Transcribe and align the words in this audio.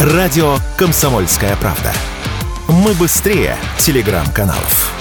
Радио 0.00 0.56
«Комсомольская 0.78 1.54
правда». 1.56 1.92
Мы 2.68 2.94
быстрее 2.94 3.58
телеграм-каналов. 3.76 4.94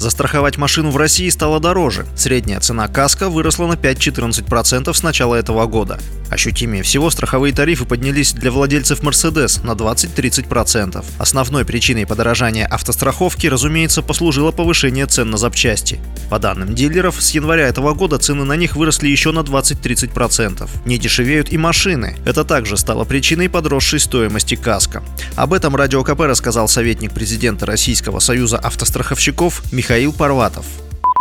Застраховать 0.00 0.58
машину 0.58 0.90
в 0.90 0.96
России 0.96 1.28
стало 1.28 1.60
дороже. 1.60 2.06
Средняя 2.16 2.58
цена 2.58 2.88
каска 2.88 3.28
выросла 3.28 3.68
на 3.68 3.74
5-14% 3.74 4.92
с 4.92 5.02
начала 5.04 5.36
этого 5.36 5.66
года. 5.66 6.00
Ощутимее 6.34 6.82
всего 6.82 7.10
страховые 7.10 7.54
тарифы 7.54 7.84
поднялись 7.84 8.32
для 8.32 8.50
владельцев 8.50 9.02
Mercedes 9.02 9.64
на 9.64 9.70
20-30%. 9.70 11.04
Основной 11.16 11.64
причиной 11.64 12.08
подорожания 12.08 12.66
автостраховки, 12.66 13.46
разумеется, 13.46 14.02
послужило 14.02 14.50
повышение 14.50 15.06
цен 15.06 15.30
на 15.30 15.36
запчасти. 15.36 16.00
По 16.30 16.40
данным 16.40 16.74
дилеров, 16.74 17.22
с 17.22 17.30
января 17.30 17.68
этого 17.68 17.94
года 17.94 18.18
цены 18.18 18.42
на 18.42 18.56
них 18.56 18.74
выросли 18.74 19.06
еще 19.06 19.30
на 19.30 19.40
20-30%. 19.40 20.68
Не 20.84 20.98
дешевеют 20.98 21.52
и 21.52 21.56
машины. 21.56 22.16
Это 22.24 22.44
также 22.44 22.76
стало 22.78 23.04
причиной 23.04 23.48
подросшей 23.48 24.00
стоимости 24.00 24.56
каска. 24.56 25.04
Об 25.36 25.52
этом 25.52 25.76
Радио 25.76 26.02
КП 26.02 26.22
рассказал 26.22 26.66
советник 26.66 27.12
президента 27.14 27.64
Российского 27.64 28.18
союза 28.18 28.58
автостраховщиков 28.58 29.62
Михаил 29.70 30.12
Парватов. 30.12 30.66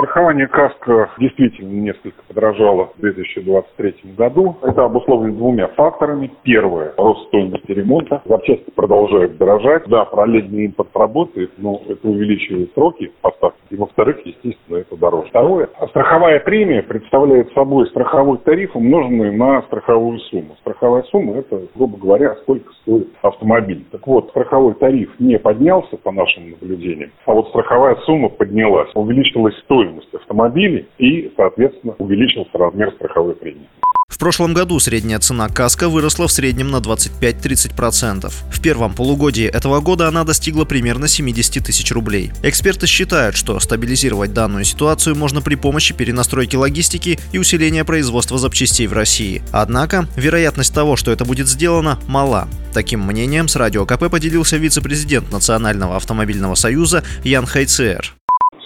Страхование 0.03 0.47
КАСКО 0.47 1.11
действительно 1.17 1.71
несколько 1.79 2.21
подорожало 2.27 2.91
в 2.97 2.99
2023 2.99 4.15
году. 4.17 4.57
Это 4.61 4.83
обусловлено 4.83 5.33
двумя 5.33 5.67
факторами. 5.69 6.29
Первое– 6.43 6.93
рост 6.97 7.27
стоимости 7.27 7.52
ремонта. 7.71 8.21
Запчасти 8.25 8.69
продолжают 8.71 9.37
дорожать. 9.37 9.83
Да, 9.87 10.05
параллельный 10.05 10.65
импорт 10.65 10.89
работает, 10.93 11.51
но 11.57 11.81
это 11.87 12.07
увеличивает 12.07 12.71
сроки 12.73 13.11
поставки. 13.21 13.57
И 13.69 13.75
во-вторых, 13.75 14.19
естественно, 14.25 14.77
это 14.77 14.95
дороже. 14.97 15.29
Второе– 15.29 15.69
страховая 15.89 16.39
премия 16.39 16.83
представляет 16.83 17.51
собой 17.53 17.87
страховой 17.87 18.37
тариф, 18.39 18.75
умноженный 18.75 19.31
на 19.35 19.61
страховую 19.63 20.19
сумму. 20.19 20.55
Страховая 20.61 21.03
сумма– 21.03 21.35
это, 21.37 21.61
грубо 21.75 21.97
говоря, 21.97 22.35
сколько 22.43 22.71
стоит 22.81 23.09
автомобиль. 23.21 23.85
Так 23.91 24.05
вот, 24.05 24.29
страховой 24.29 24.73
тариф 24.75 25.09
не 25.19 25.39
поднялся, 25.39 25.97
по 26.03 26.11
нашим 26.11 26.51
наблюдениям, 26.51 27.11
а 27.25 27.33
вот 27.33 27.49
страховая 27.49 27.95
сумма 28.05 28.29
поднялась. 28.29 28.89
Увеличилась 28.93 29.57
стоимость 29.59 30.13
автомобилей 30.13 30.87
и, 30.97 31.31
соответственно, 31.35 31.95
увеличился 31.97 32.57
размер 32.57 32.91
страховой 32.93 33.35
премии. 33.35 33.67
В 34.13 34.19
прошлом 34.19 34.53
году 34.53 34.79
средняя 34.79 35.17
цена 35.17 35.49
каска 35.49 35.89
выросла 35.89 36.27
в 36.27 36.31
среднем 36.31 36.69
на 36.69 36.75
25-30%. 36.75 38.31
В 38.51 38.61
первом 38.61 38.93
полугодии 38.93 39.45
этого 39.45 39.79
года 39.79 40.07
она 40.07 40.23
достигла 40.23 40.65
примерно 40.65 41.07
70 41.07 41.65
тысяч 41.65 41.91
рублей. 41.91 42.31
Эксперты 42.43 42.85
считают, 42.85 43.35
что 43.35 43.59
стабилизировать 43.59 44.31
данную 44.31 44.65
ситуацию 44.65 45.15
можно 45.15 45.41
при 45.41 45.55
помощи 45.55 45.95
перенастройки 45.95 46.55
логистики 46.55 47.19
и 47.31 47.39
усиления 47.39 47.83
производства 47.83 48.37
запчастей 48.37 48.85
в 48.85 48.93
России. 48.93 49.41
Однако, 49.51 50.07
вероятность 50.15 50.75
того, 50.75 50.95
что 50.95 51.11
это 51.11 51.25
будет 51.25 51.47
сделано, 51.47 51.99
мала. 52.07 52.47
Таким 52.71 53.01
мнением 53.01 53.47
с 53.47 53.55
Радио 53.55 53.83
КП 53.87 54.11
поделился 54.11 54.57
вице-президент 54.57 55.31
Национального 55.31 55.95
автомобильного 55.95 56.53
союза 56.53 57.03
Ян 57.23 57.47
Хайцер. 57.47 58.13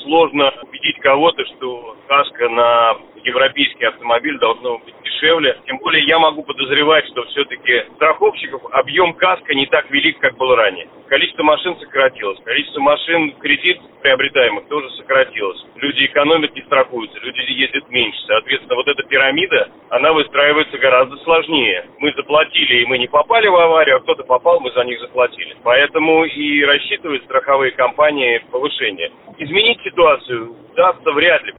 Сложно 0.03 0.51
убедить 0.97 1.01
кого-то, 1.01 1.45
что 1.45 1.95
каска 2.07 2.49
на 2.49 2.97
европейский 3.23 3.85
автомобиль 3.85 4.37
должно 4.39 4.77
быть 4.79 4.95
дешевле. 5.03 5.59
Тем 5.65 5.77
более 5.79 6.05
я 6.05 6.19
могу 6.19 6.43
подозревать, 6.43 7.05
что 7.07 7.23
все-таки 7.25 7.85
страховщиков 7.95 8.61
объем 8.71 9.13
каска 9.13 9.53
не 9.53 9.65
так 9.67 9.89
велик, 9.89 10.19
как 10.19 10.37
был 10.37 10.55
ранее. 10.55 10.87
Количество 11.07 11.43
машин 11.43 11.77
сократилось, 11.79 12.39
количество 12.43 12.81
машин 12.81 13.31
кредит 13.39 13.79
приобретаемых 14.01 14.67
тоже 14.67 14.89
сократилось. 14.91 15.63
Люди 15.75 16.05
экономят, 16.05 16.53
не 16.53 16.61
страхуются, 16.63 17.17
люди 17.19 17.51
ездят 17.51 17.89
меньше. 17.89 18.19
Соответственно, 18.27 18.75
вот 18.75 18.87
эта 18.87 19.03
пирамида, 19.03 19.69
она 19.89 20.11
выстраивается 20.11 20.77
гораздо 20.77 21.15
сложнее. 21.17 21.85
Мы 21.99 22.11
заплатили, 22.13 22.81
и 22.81 22.85
мы 22.85 22.97
не 22.97 23.07
попали 23.07 23.47
в 23.47 23.55
аварию, 23.55 23.97
а 23.97 23.99
кто-то 24.01 24.23
попал, 24.23 24.59
мы 24.59 24.71
за 24.71 24.83
них 24.83 24.99
заплатили. 24.99 25.55
Поэтому 25.63 26.25
и 26.25 26.63
рассчитывают 26.65 27.23
страховые 27.23 27.71
компании 27.71 28.43
повышение. 28.51 29.11
Изменить 29.37 29.81
ситуацию 29.83 30.55
удастся 30.73 31.11
вряд 31.11 31.43
ли. 31.43 31.53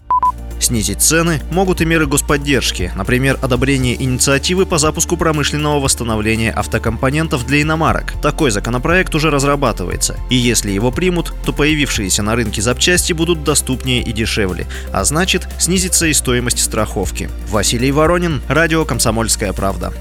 Снизить 0.60 1.00
цены 1.00 1.40
могут 1.50 1.80
и 1.80 1.84
меры 1.84 2.06
господдержки, 2.06 2.92
например, 2.96 3.38
одобрение 3.40 4.02
инициативы 4.02 4.66
по 4.66 4.78
запуску 4.78 5.16
промышленного 5.16 5.80
восстановления 5.80 6.50
автокомпонентов 6.50 7.46
для 7.46 7.62
иномарок. 7.62 8.14
Такой 8.20 8.50
законопроект 8.50 9.14
уже 9.14 9.30
разрабатывается, 9.30 10.16
и 10.30 10.36
если 10.36 10.70
его 10.70 10.90
примут, 10.90 11.32
то 11.44 11.52
появившиеся 11.52 12.22
на 12.22 12.34
рынке 12.34 12.62
запчасти 12.62 13.12
будут 13.12 13.44
доступнее 13.44 14.02
и 14.02 14.12
дешевле, 14.12 14.66
а 14.92 15.04
значит, 15.04 15.48
снизится 15.58 16.06
и 16.06 16.12
стоимость 16.12 16.62
страховки. 16.62 17.30
Василий 17.48 17.92
Воронин, 17.92 18.42
Радио 18.48 18.84
«Комсомольская 18.84 19.52
правда». 19.52 19.92